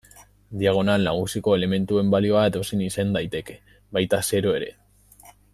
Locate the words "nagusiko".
1.07-1.53